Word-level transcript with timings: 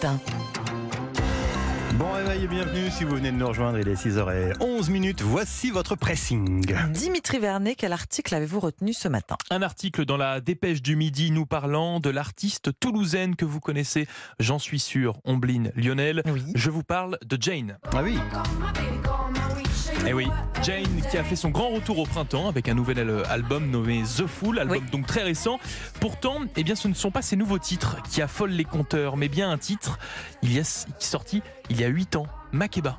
matin. 0.00 0.18
Bon 1.94 2.12
réveil 2.12 2.44
et 2.44 2.46
bienvenue 2.46 2.90
si 2.90 3.04
vous 3.04 3.16
venez 3.16 3.30
de 3.30 3.36
nous 3.36 3.46
rejoindre, 3.46 3.78
il 3.78 3.88
est 3.88 3.94
6h11 3.94 4.90
minutes. 4.90 5.20
Voici 5.20 5.70
votre 5.70 5.94
pressing. 5.94 6.74
Dimitri 6.90 7.38
Vernet, 7.38 7.74
quel 7.74 7.92
article 7.92 8.34
avez-vous 8.34 8.60
retenu 8.60 8.94
ce 8.94 9.08
matin? 9.08 9.36
Un 9.50 9.60
article 9.60 10.06
dans 10.06 10.16
la 10.16 10.40
dépêche 10.40 10.80
du 10.80 10.96
midi 10.96 11.30
nous 11.30 11.44
parlant 11.44 12.00
de 12.00 12.08
l'artiste 12.08 12.70
toulousaine 12.80 13.36
que 13.36 13.44
vous 13.44 13.60
connaissez, 13.60 14.06
j'en 14.38 14.58
suis 14.58 14.80
sûr, 14.80 15.20
Ombline 15.24 15.70
Lionel. 15.76 16.22
Oui. 16.26 16.44
Je 16.54 16.70
vous 16.70 16.82
parle 16.82 17.18
de 17.26 17.36
Jane. 17.38 17.78
Ah 17.92 18.02
oui, 18.02 18.18
Eh 20.06 20.12
oui, 20.12 20.26
Jane 20.62 20.84
qui 21.10 21.16
a 21.18 21.24
fait 21.24 21.36
son 21.36 21.50
grand 21.50 21.68
retour 21.68 21.98
au 21.98 22.04
printemps 22.06 22.48
avec 22.48 22.68
un 22.68 22.74
nouvel 22.74 22.98
album 23.28 23.70
nommé 23.70 24.02
The 24.02 24.26
Fool, 24.26 24.58
album 24.58 24.78
Oui. 24.78 24.90
donc 24.90 25.06
très 25.06 25.22
récent. 25.22 25.58
Pourtant, 26.00 26.38
eh 26.56 26.64
bien, 26.64 26.74
ce 26.74 26.88
ne 26.88 26.94
sont 26.94 27.10
pas 27.10 27.22
ces 27.22 27.36
nouveaux 27.36 27.58
titres 27.58 27.96
qui 28.10 28.22
affolent 28.22 28.50
les 28.50 28.64
compteurs, 28.64 29.16
mais 29.16 29.28
bien 29.28 29.50
un 29.50 29.58
titre 29.58 29.98
il 30.42 30.52
y 30.52 30.58
a, 30.58 30.62
qui 30.62 31.06
est 31.06 31.10
sorti 31.10 31.42
il 31.68 31.80
y 31.80 31.84
a 31.84 31.88
8 31.88 32.16
ans, 32.16 32.26
Makeba. 32.52 32.98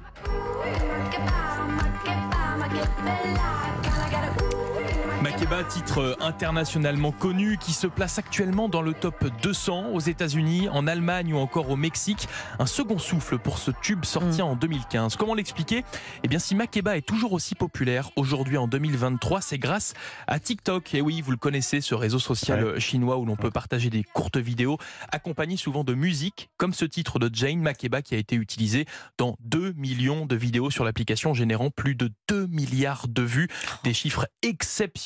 Makeba, 2.60 2.82
titre 5.72 6.02
euh, 6.02 6.16
internationalement 6.20 7.12
connu 7.12 7.58
qui 7.58 7.72
se 7.72 7.88
place 7.88 8.18
actuellement 8.18 8.68
dans 8.68 8.82
le 8.82 8.94
top 8.94 9.26
200 9.42 9.92
aux 9.94 10.00
États-Unis, 10.00 10.68
en 10.70 10.86
Allemagne 10.86 11.34
ou 11.34 11.38
encore 11.38 11.70
au 11.70 11.76
Mexique. 11.76 12.28
Un 12.60 12.66
second 12.66 12.98
souffle 12.98 13.38
pour 13.38 13.58
ce 13.58 13.72
tube 13.82 14.04
sorti 14.04 14.42
en 14.42 14.56
2015. 14.56 15.16
Comment 15.16 15.34
l'expliquer? 15.34 15.86
Eh 16.24 16.28
bien, 16.28 16.40
si 16.40 16.56
Makeba 16.56 16.98
est 16.98 17.06
toujours 17.06 17.34
aussi 17.34 17.56
populaire 17.56 18.12
aujourd'hui 18.16 18.58
en 18.58 18.68
2023, 18.68 19.42
c'est 19.42 19.58
grâce 19.58 19.94
à 20.28 20.40
TikTok. 20.40 20.94
Et 20.94 21.02
oui, 21.02 21.22
vous 21.22 21.32
le 21.32 21.38
connaissez, 21.38 21.80
ce 21.80 21.96
réseau 21.96 22.20
social 22.20 22.64
euh, 22.64 22.80
chinois 22.80 23.18
où 23.18 23.26
l'on 23.26 23.36
peut 23.38 23.52
partager 23.52 23.90
des 23.90 24.04
courtes 24.04 24.38
vidéos 24.38 24.78
accompagnées 25.12 25.58
souvent 25.58 25.84
de 25.84 25.94
musique, 25.94 26.50
comme 26.58 26.74
ce 26.74 26.86
titre 26.86 27.18
de 27.20 27.30
Jane 27.34 27.62
Makeba 27.62 28.02
qui 28.02 28.16
a 28.16 28.18
été 28.18 28.36
utilisé 28.36 28.86
dans 29.18 29.38
2 29.42 29.74
millions 29.78 30.26
de 30.26 30.36
vidéos 30.36 30.70
sur 30.70 30.84
l'application, 30.84 31.34
générant 31.34 31.70
plus 31.70 31.96
de 31.96 32.10
2 32.28 32.48
milliards 32.48 33.08
de 33.08 33.22
vues. 33.22 33.48
Des 33.84 33.94
chiffres 33.94 34.28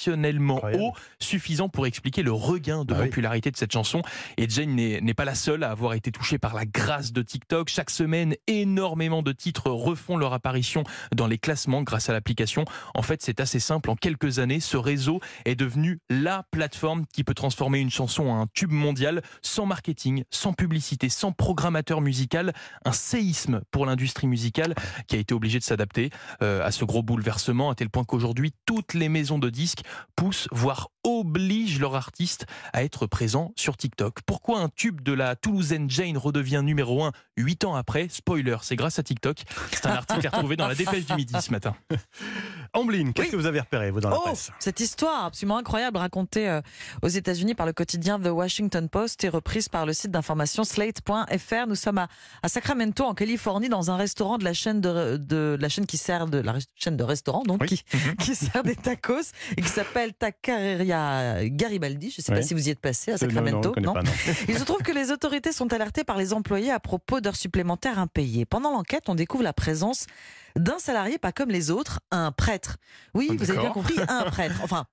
exceptionnellement 0.05 0.55
Incroyable. 0.57 0.83
hauts, 0.83 0.93
suffisants 1.19 1.69
pour 1.69 1.87
expliquer 1.87 2.23
le 2.23 2.31
regain 2.31 2.85
de 2.85 2.93
Ah 2.93 2.99
oui. 3.01 3.07
popularité 3.07 3.51
de 3.51 3.57
cette 3.57 3.71
chanson. 3.71 4.01
Et 4.37 4.47
Jane 4.49 4.75
n'est 4.75 5.01
n'est 5.01 5.13
pas 5.13 5.25
la 5.25 5.35
seule 5.35 5.63
à 5.63 5.71
avoir 5.71 5.93
été 5.93 6.11
touchée 6.11 6.37
par 6.37 6.53
la 6.53 6.65
grâce 6.65 7.11
de 7.11 7.21
TikTok. 7.21 7.69
Chaque 7.69 7.89
semaine, 7.89 8.35
énormément 8.47 9.21
de 9.21 9.31
titres 9.31 9.69
refont 9.69 10.17
leur 10.17 10.33
apparition 10.33 10.83
dans 11.15 11.27
les 11.27 11.37
classements 11.37 11.83
grâce 11.83 12.09
à 12.09 12.13
l'application. 12.13 12.65
En 12.93 13.01
fait, 13.01 13.21
c'est 13.21 13.39
assez 13.39 13.59
simple. 13.59 13.89
En 13.89 13.95
quelques 13.95 14.39
années, 14.39 14.59
ce 14.59 14.77
réseau 14.77 15.19
est 15.45 15.55
devenu 15.55 15.99
la 16.09 16.43
plateforme 16.51 17.05
qui 17.13 17.23
peut 17.23 17.33
transformer 17.33 17.79
une 17.79 17.89
chanson 17.91 18.27
en 18.29 18.41
un 18.41 18.47
tube 18.53 18.71
mondial 18.71 19.21
sans 19.41 19.65
marketing, 19.65 20.23
sans 20.29 20.53
publicité, 20.53 21.09
sans 21.09 21.31
programmateur 21.31 22.01
musical. 22.01 22.53
Un 22.85 22.91
séisme 22.91 23.61
pour 23.71 23.85
l'industrie 23.85 24.27
musicale 24.27 24.75
qui 25.07 25.15
a 25.15 25.19
été 25.19 25.33
obligée 25.33 25.59
de 25.59 25.63
s'adapter 25.63 26.09
euh, 26.41 26.65
à 26.65 26.71
ce 26.71 26.85
gros 26.85 27.03
bouleversement 27.03 27.69
à 27.69 27.75
tel 27.75 27.89
point 27.89 28.03
qu'aujourd'hui, 28.03 28.53
toutes 28.65 28.93
les 28.93 29.09
maisons 29.09 29.39
de 29.39 29.49
disques 29.49 29.81
poussent, 30.15 30.47
voire 30.51 30.89
obligent 31.03 31.79
leurs 31.79 31.95
artistes 31.95 32.45
à 32.73 32.83
être 32.83 33.05
présents 33.07 33.53
sur 33.55 33.77
TikTok. 33.77 34.19
Pourquoi 34.25 34.59
un 34.59 34.69
tube 34.69 35.01
de 35.01 35.13
la 35.13 35.35
Toulousaine 35.35 35.89
Jane 35.89 36.17
redevient 36.17 36.61
numéro 36.63 37.03
1 37.03 37.11
8 37.37 37.65
ans 37.65 37.75
après? 37.75 38.07
Spoiler, 38.09 38.57
c'est 38.61 38.75
grâce 38.75 38.99
à 38.99 39.03
TikTok. 39.03 39.43
C'est 39.71 39.85
un 39.85 39.91
article 39.93 40.27
à 40.27 40.29
retrouver 40.31 40.55
dans 40.55 40.67
la 40.67 40.75
dépêche 40.75 41.05
du 41.05 41.13
midi 41.13 41.33
ce 41.39 41.51
matin. 41.51 41.75
Amblin, 42.75 43.11
qu'est-ce 43.13 43.27
Oui. 43.27 43.31
que 43.31 43.35
vous 43.37 43.45
avez 43.45 43.59
repéré 43.59 43.89
vous 43.91 43.99
dans 44.01 44.09
la 44.09 44.17
Oh, 44.17 44.21
presse 44.23 44.51
cette 44.59 44.79
histoire 44.79 45.25
absolument 45.25 45.57
incroyable 45.57 45.97
racontée 45.97 46.47
euh, 46.49 46.61
aux 47.01 47.07
États-Unis 47.07 47.55
par 47.55 47.65
le 47.65 47.73
quotidien 47.73 48.19
The 48.19 48.27
Washington 48.27 48.89
Post 48.89 49.23
et 49.23 49.29
reprise 49.29 49.69
par 49.69 49.85
le 49.85 49.93
site 49.93 50.11
d'information 50.11 50.63
slate.fr. 50.63 51.67
Nous 51.67 51.75
sommes 51.75 51.97
à, 51.97 52.07
à 52.43 52.49
Sacramento, 52.49 53.03
en 53.05 53.13
Californie, 53.13 53.69
dans 53.69 53.91
un 53.91 53.97
restaurant 53.97 54.37
de 54.37 54.43
la 54.43 54.53
chaîne 54.53 54.81
de, 54.81 55.17
de 55.17 55.57
la 55.59 55.69
chaîne 55.69 55.85
qui 55.85 55.97
sert 55.97 56.27
de 56.27 56.37
la 56.39 56.55
chaîne 56.75 56.97
de 56.97 57.03
restaurants, 57.03 57.43
donc 57.43 57.61
Oui. 57.61 57.67
qui, 57.67 57.83
qui 58.19 58.35
sert 58.35 58.63
des 58.63 58.75
tacos 58.75 59.31
et 59.57 59.61
qui 59.61 59.69
s'appelle 59.69 60.13
Taqueria 60.13 61.47
Garibaldi. 61.47 62.09
Je 62.11 62.21
ne 62.21 62.23
sais 62.23 62.33
pas 62.33 62.41
si 62.41 62.53
vous 62.53 62.67
y 62.67 62.71
êtes 62.71 62.79
passé 62.79 63.11
à 63.11 63.15
Euh, 63.15 63.17
non, 63.27 63.41
non, 63.41 63.61
Sacramento. 63.61 63.71
pas, 63.71 63.81
non. 63.81 63.93
Il 64.47 64.57
se 64.57 64.63
trouve 64.63 64.81
que 64.81 64.91
les 64.91 65.11
autorités 65.11 65.51
sont 65.51 65.71
alertées 65.73 66.03
par 66.03 66.17
les 66.17 66.33
employés 66.33 66.71
à 66.71 66.79
propos 66.79 67.21
d'heures 67.21 67.35
supplémentaires 67.35 67.99
impayées. 67.99 68.45
Pendant 68.45 68.71
l'enquête, 68.71 69.03
on 69.07 69.15
découvre 69.15 69.43
la 69.43 69.53
présence 69.53 70.05
d'un 70.55 70.79
salarié 70.79 71.17
pas 71.17 71.31
comme 71.31 71.49
les 71.49 71.71
autres, 71.71 71.99
un 72.11 72.31
prêtre. 72.31 72.77
Oui, 73.13 73.29
vous 73.37 73.49
avez 73.49 73.59
bien 73.59 73.71
compris, 73.71 73.95
un 74.07 74.23
prêtre. 74.31 74.59
Enfin, 74.63 74.85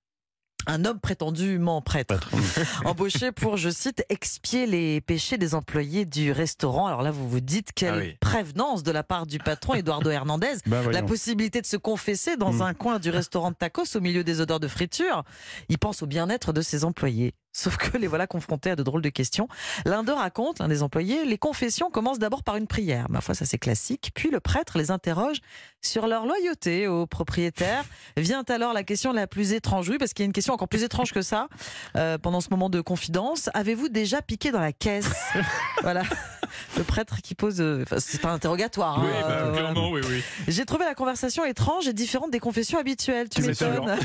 un 0.68 0.84
homme 0.84 1.00
prétendument 1.00 1.82
prêtre, 1.82 2.30
embauché 2.84 3.32
pour, 3.32 3.56
je 3.56 3.68
cite, 3.68 4.04
expier 4.08 4.66
les 4.66 5.00
péchés 5.00 5.36
des 5.36 5.56
employés 5.56 6.04
du 6.04 6.30
restaurant. 6.30 6.86
Alors 6.86 7.02
là, 7.02 7.10
vous 7.10 7.28
vous 7.28 7.40
dites 7.40 7.72
quelle 7.74 7.94
Ah 7.94 7.98
oui. 7.98 8.16
prévenance 8.20 8.84
de 8.84 8.92
la 8.92 9.02
part 9.02 9.26
du 9.26 9.38
patron 9.38 9.74
Eduardo 9.74 10.08
Hernandez. 10.10 10.54
Bah, 10.66 10.82
La 10.92 11.02
possibilité 11.02 11.60
de 11.60 11.66
se 11.66 11.76
confesser 11.76 12.36
dans 12.36 12.52
Mm. 12.52 12.62
un 12.62 12.74
coin 12.74 12.98
du 13.00 13.10
restaurant 13.10 13.50
de 13.50 13.56
tacos 13.56 13.96
au 13.96 14.00
milieu 14.00 14.22
des 14.22 14.40
odeurs 14.40 14.60
de 14.60 14.68
friture. 14.68 15.24
Il 15.68 15.78
pense 15.78 16.02
au 16.02 16.06
bien-être 16.06 16.52
de 16.52 16.60
ses 16.62 16.84
employés. 16.84 17.34
Sauf 17.52 17.76
que 17.76 17.98
les 17.98 18.06
voilà 18.06 18.26
confrontés 18.26 18.70
à 18.70 18.76
de 18.76 18.82
drôles 18.82 19.02
de 19.02 19.08
questions. 19.10 19.46
L'un 19.84 20.02
d'eux 20.02 20.14
raconte, 20.14 20.58
l'un 20.58 20.68
des 20.68 20.82
employés, 20.82 21.24
les 21.24 21.38
confessions 21.38 21.90
commencent 21.90 22.18
d'abord 22.18 22.42
par 22.42 22.56
une 22.56 22.66
prière. 22.66 23.10
Ma 23.10 23.20
foi, 23.20 23.34
ça 23.34 23.44
c'est 23.44 23.58
classique. 23.58 24.10
Puis 24.14 24.30
le 24.30 24.40
prêtre 24.40 24.78
les 24.78 24.90
interroge 24.90 25.40
sur 25.82 26.06
leur 26.06 26.26
loyauté 26.26 26.86
au 26.86 27.06
propriétaire. 27.06 27.84
Vient 28.16 28.44
alors 28.48 28.72
la 28.72 28.84
question 28.84 29.12
la 29.12 29.26
plus 29.26 29.52
étrange. 29.52 29.88
Oui, 29.88 29.98
parce 29.98 30.14
qu'il 30.14 30.22
y 30.22 30.26
a 30.26 30.26
une 30.26 30.32
question 30.32 30.54
encore 30.54 30.68
plus 30.68 30.82
étrange 30.82 31.12
que 31.12 31.22
ça. 31.22 31.48
Euh, 31.96 32.18
pendant 32.18 32.40
ce 32.40 32.48
moment 32.50 32.70
de 32.70 32.80
confidence, 32.80 33.50
avez-vous 33.54 33.88
déjà 33.88 34.22
piqué 34.22 34.50
dans 34.50 34.60
la 34.60 34.72
caisse? 34.72 35.10
Voilà. 35.82 36.02
Le 36.76 36.84
prêtre 36.84 37.16
qui 37.22 37.34
pose. 37.34 37.60
euh, 37.60 37.82
enfin, 37.82 37.96
c'est 37.98 38.24
un 38.24 38.32
interrogatoire. 38.34 39.00
hein, 39.00 39.06
euh, 39.06 39.50
voilà. 39.52 39.72
oui, 39.90 40.00
oui. 40.08 40.22
J'ai 40.48 40.64
trouvé 40.64 40.84
la 40.84 40.94
conversation 40.94 41.44
étrange 41.44 41.86
et 41.88 41.92
différente 41.92 42.30
des 42.30 42.38
confessions 42.40 42.78
habituelles. 42.78 43.28
Tu 43.28 43.42
m'étonnes. 43.42 43.96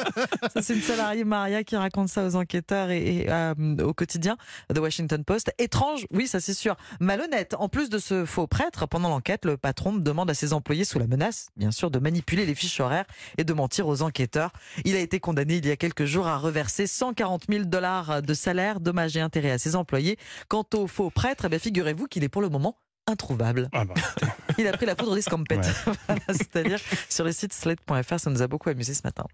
c'est 0.60 0.74
une 0.74 0.82
salariée 0.82 1.24
Maria 1.24 1.64
qui 1.64 1.76
raconte 1.76 2.08
ça 2.08 2.24
aux 2.24 2.36
enquêteurs 2.36 2.90
et, 2.90 3.18
et, 3.22 3.26
euh, 3.30 3.54
au 3.82 3.92
quotidien 3.94 4.36
The 4.74 4.78
Washington 4.78 5.24
Post. 5.24 5.52
Étrange, 5.58 6.06
oui, 6.12 6.26
ça 6.26 6.40
c'est 6.40 6.54
sûr. 6.54 6.76
Malhonnête. 7.00 7.54
En 7.58 7.68
plus 7.68 7.88
de 7.90 7.98
ce 7.98 8.24
faux 8.24 8.46
prêtre, 8.46 8.86
pendant 8.86 9.08
l'enquête, 9.08 9.44
le 9.44 9.56
patron 9.56 9.94
demande 9.94 10.30
à 10.30 10.34
ses 10.34 10.52
employés, 10.52 10.84
sous 10.84 10.98
la 10.98 11.06
menace, 11.06 11.48
bien 11.56 11.70
sûr, 11.70 11.90
de 11.90 11.98
manipuler 11.98 12.46
les 12.46 12.54
fiches 12.54 12.80
horaires 12.80 13.06
et 13.38 13.44
de 13.44 13.52
mentir 13.52 13.86
aux 13.88 14.02
enquêteurs. 14.02 14.50
Il 14.84 14.96
a 14.96 15.00
été 15.00 15.20
condamné 15.20 15.56
il 15.56 15.66
y 15.66 15.70
a 15.70 15.76
quelques 15.76 16.04
jours 16.04 16.26
à 16.26 16.38
reverser 16.38 16.86
140 16.86 17.44
000 17.50 17.64
dollars 17.64 18.22
de 18.22 18.34
salaire, 18.34 18.80
dommages 18.80 19.16
et 19.16 19.20
intérêts 19.20 19.50
à 19.50 19.58
ses 19.58 19.76
employés. 19.76 20.18
Quant 20.48 20.64
au 20.74 20.86
faux 20.86 21.10
prêtre, 21.10 21.44
eh 21.46 21.48
bien, 21.48 21.58
figurez-vous 21.96 22.08
qu'il 22.08 22.24
est 22.24 22.28
pour 22.28 22.42
le 22.42 22.48
moment 22.48 22.78
introuvable. 23.06 23.68
Ah 23.72 23.84
bah, 23.84 23.94
Il 24.58 24.66
a 24.66 24.72
pris 24.72 24.86
la 24.86 24.94
poudre 24.94 25.14
d'escampette. 25.14 25.58
Ouais. 25.86 25.92
Voilà, 26.06 26.20
C'est-à-dire 26.28 26.78
sur 27.08 27.24
le 27.24 27.32
site 27.32 27.52
slate.fr, 27.52 28.18
ça 28.18 28.30
nous 28.30 28.42
a 28.42 28.46
beaucoup 28.46 28.68
amusé 28.70 28.94
ce 28.94 29.02
matin. 29.04 29.24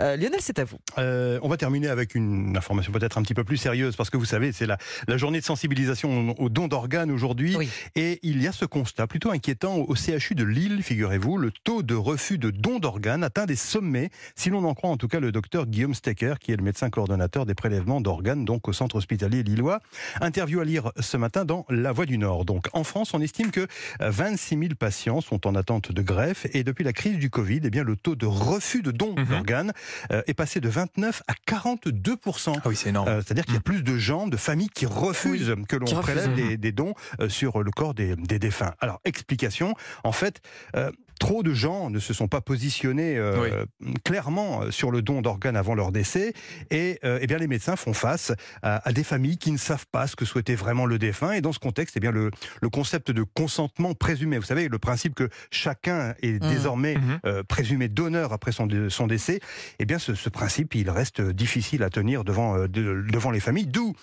Euh, 0.00 0.16
Lionel, 0.16 0.40
c'est 0.40 0.58
à 0.58 0.64
vous. 0.64 0.78
euh, 0.98 1.38
on 1.42 1.48
va 1.48 1.56
terminer 1.56 1.88
avec 1.88 2.14
une 2.14 2.56
information 2.56 2.92
peut-être 2.92 3.18
un 3.18 3.22
petit 3.22 3.34
peu 3.34 3.44
plus 3.44 3.56
sérieuse 3.56 3.96
parce 3.96 4.10
que 4.10 4.16
vous 4.16 4.24
savez, 4.24 4.52
c'est 4.52 4.66
la, 4.66 4.78
la 5.06 5.16
journée 5.16 5.40
de 5.40 5.44
sensibilisation 5.44 6.34
au 6.38 6.48
don 6.48 6.68
d'organes 6.68 7.10
aujourd'hui. 7.10 7.56
Oui. 7.56 7.68
Et 7.94 8.18
il 8.22 8.42
y 8.42 8.46
a 8.48 8.52
ce 8.52 8.64
constat 8.64 9.06
plutôt 9.06 9.30
inquiétant 9.30 9.76
au 9.76 9.94
CHU 9.94 10.34
de 10.34 10.44
Lille, 10.44 10.82
figurez-vous. 10.82 11.38
Le 11.38 11.50
taux 11.50 11.82
de 11.82 11.94
refus 11.94 12.38
de 12.38 12.50
don 12.50 12.78
d'organes 12.78 13.24
atteint 13.24 13.46
des 13.46 13.56
sommets, 13.56 14.10
si 14.36 14.50
l'on 14.50 14.64
en 14.64 14.74
croit 14.74 14.90
en 14.90 14.96
tout 14.96 15.08
cas 15.08 15.20
le 15.20 15.32
docteur 15.32 15.66
Guillaume 15.66 15.94
Stecker, 15.94 16.34
qui 16.40 16.52
est 16.52 16.56
le 16.56 16.64
médecin 16.64 16.90
coordonnateur 16.90 17.46
des 17.46 17.54
prélèvements 17.54 18.00
d'organes, 18.00 18.44
donc 18.44 18.68
au 18.68 18.72
centre 18.72 18.96
hospitalier 18.96 19.42
lillois. 19.42 19.80
Interview 20.20 20.60
à 20.60 20.64
lire 20.64 20.92
ce 21.00 21.16
matin 21.16 21.44
dans 21.44 21.64
La 21.68 21.92
Voix 21.92 22.06
du 22.06 22.18
Nord. 22.18 22.44
Donc 22.44 22.66
en 22.72 22.84
France, 22.84 23.07
on 23.14 23.20
estime 23.20 23.50
que 23.50 23.66
euh, 24.00 24.10
26 24.10 24.58
000 24.58 24.68
patients 24.78 25.20
sont 25.20 25.46
en 25.46 25.54
attente 25.54 25.92
de 25.92 26.02
greffe 26.02 26.46
et 26.52 26.64
depuis 26.64 26.84
la 26.84 26.92
crise 26.92 27.18
du 27.18 27.30
Covid, 27.30 27.60
eh 27.64 27.70
bien, 27.70 27.84
le 27.84 27.96
taux 27.96 28.14
de 28.16 28.26
refus 28.26 28.82
de 28.82 28.90
don 28.90 29.14
Mhm. 29.16 29.24
d'organes 29.26 29.72
euh, 30.12 30.22
est 30.26 30.34
passé 30.34 30.60
de 30.60 30.68
29 30.68 31.22
à 31.28 31.34
42 31.46 32.16
Ah 32.46 32.50
oui, 32.66 32.76
c'est 32.76 32.90
énorme. 32.90 33.08
euh, 33.08 33.22
C'est-à-dire 33.24 33.44
qu'il 33.44 33.54
y 33.54 33.58
a 33.58 33.60
plus 33.60 33.82
de 33.82 33.96
gens, 33.98 34.26
de 34.26 34.36
familles 34.36 34.68
qui 34.68 34.86
refusent 34.86 35.54
que 35.68 35.76
l'on 35.76 35.86
prélève 36.00 36.34
des, 36.34 36.56
des 36.56 36.72
dons 36.72 36.94
euh, 37.20 37.28
sur 37.28 37.62
le 37.62 37.70
corps 37.70 37.94
des, 37.94 38.16
des 38.16 38.38
défunts. 38.38 38.74
Alors, 38.80 39.00
explication, 39.04 39.74
en 40.04 40.12
fait, 40.12 40.40
euh, 40.76 40.90
trop 41.18 41.42
de 41.42 41.52
gens 41.52 41.90
ne 41.90 41.98
se 41.98 42.12
sont 42.14 42.28
pas 42.28 42.40
positionnés 42.40 43.16
euh, 43.18 43.64
clairement 44.04 44.62
euh, 44.62 44.70
sur 44.70 44.90
le 44.90 45.02
don 45.02 45.20
d'organes 45.22 45.56
avant 45.56 45.74
leur 45.74 45.92
décès, 45.92 46.32
et 46.70 46.98
euh, 47.04 47.18
eh 47.20 47.26
bien 47.26 47.38
les 47.38 47.46
médecins 47.46 47.76
font 47.76 47.92
face 47.92 48.32
à, 48.62 48.86
à 48.88 48.92
des 48.92 49.04
familles 49.04 49.38
qui 49.38 49.52
ne 49.52 49.58
savent 49.58 49.86
pas 49.90 50.06
ce 50.06 50.16
que 50.16 50.24
souhaitait 50.24 50.54
vraiment 50.54 50.86
le 50.86 50.98
défunt. 50.98 51.32
Et 51.32 51.40
dans 51.40 51.52
ce 51.52 51.58
contexte, 51.58 51.96
eh 51.96 52.00
bien 52.00 52.10
le, 52.12 52.30
le 52.62 52.68
concept 52.68 53.10
de 53.10 53.22
consentement 53.22 53.94
présumé, 53.94 54.38
vous 54.38 54.44
savez, 54.44 54.68
le 54.68 54.78
principe 54.78 55.14
que 55.14 55.28
chacun 55.50 56.14
est 56.22 56.42
Mhm. 56.42 56.50
désormais 56.50 56.96
euh, 57.24 57.42
présumé 57.42 57.88
donneur 57.88 58.32
après 58.32 58.52
son, 58.52 58.68
son 58.88 59.06
décès, 59.06 59.40
eh 59.78 59.84
bien 59.86 59.98
ce, 59.98 60.14
ce 60.14 60.28
principe, 60.28 60.74
il 60.74 60.88
reste 60.90 61.20
difficile 61.20 61.82
à 61.82 61.90
tenir 61.90 62.22
devant, 62.24 62.56
euh, 62.56 62.68
de- 62.68 63.04
devant 63.10 63.30
les 63.30 63.40
familles. 63.40 63.66
D'où 63.66 63.94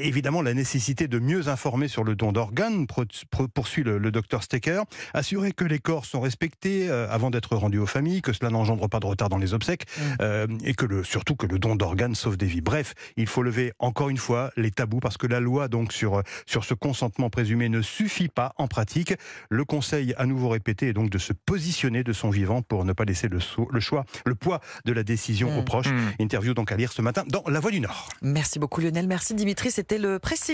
évidemment 0.00 0.42
la 0.42 0.54
nécessité 0.54 1.08
de 1.08 1.18
mieux 1.18 1.48
informer 1.48 1.88
sur 1.88 2.04
le 2.04 2.14
don 2.14 2.32
d'organes, 2.32 2.86
poursuit 3.54 3.82
le, 3.82 3.98
le 3.98 4.10
docteur 4.10 4.42
Stecker, 4.42 4.82
assurer 5.14 5.52
que 5.52 5.64
les 5.64 5.78
corps 5.78 6.04
sont 6.04 6.20
respecté 6.28 6.90
euh, 6.90 7.08
avant 7.10 7.30
d'être 7.30 7.56
rendu 7.56 7.78
aux 7.78 7.86
familles, 7.86 8.20
que 8.20 8.34
cela 8.34 8.50
n'engendre 8.50 8.86
pas 8.88 9.00
de 9.00 9.06
retard 9.06 9.30
dans 9.30 9.38
les 9.38 9.54
obsèques, 9.54 9.86
Mm. 9.88 10.02
euh, 10.20 10.46
et 10.64 10.74
que 10.74 10.84
le, 10.84 11.02
surtout 11.04 11.34
que 11.36 11.46
le 11.46 11.58
don 11.58 11.74
d'organes 11.74 12.14
sauve 12.14 12.36
des 12.36 12.46
vies. 12.46 12.60
Bref, 12.60 12.92
il 13.16 13.26
faut 13.26 13.42
lever 13.42 13.72
encore 13.78 14.10
une 14.10 14.18
fois 14.18 14.50
les 14.56 14.70
tabous 14.70 15.00
parce 15.00 15.16
que 15.16 15.26
la 15.26 15.40
loi 15.40 15.68
donc 15.68 15.92
sur 15.92 16.22
sur 16.46 16.64
ce 16.64 16.74
consentement 16.74 17.30
présumé 17.30 17.68
ne 17.70 17.80
suffit 17.82 18.28
pas 18.28 18.52
en 18.58 18.68
pratique. 18.68 19.14
Le 19.48 19.64
conseil 19.64 20.14
à 20.18 20.26
nouveau 20.26 20.48
répété 20.50 20.88
est 20.88 20.92
donc 20.92 21.08
de 21.10 21.18
se 21.18 21.32
positionner 21.32 22.04
de 22.04 22.12
son 22.12 22.28
vivant 22.30 22.60
pour 22.62 22.84
ne 22.84 22.92
pas 22.92 23.04
laisser 23.04 23.28
le, 23.28 23.40
so- 23.40 23.68
le 23.72 23.80
choix, 23.80 24.04
le 24.26 24.34
poids 24.34 24.60
de 24.84 24.92
la 24.92 25.02
décision 25.02 25.50
Mm. 25.50 25.58
aux 25.58 25.62
proches. 25.62 25.88
Mm. 25.92 26.22
Interview 26.26 26.52
donc 26.54 26.70
à 26.72 26.76
lire 26.76 26.92
ce 26.92 27.00
matin 27.02 27.24
dans 27.28 27.42
La 27.48 27.60
Voix 27.60 27.70
du 27.70 27.80
Nord. 27.80 28.08
Merci 28.22 28.58
beaucoup 28.58 28.80
Lionel, 28.82 29.06
merci 29.06 29.32
Dimitri, 29.34 29.70
c'était 29.70 29.98
le 29.98 30.18
pressing. 30.18 30.46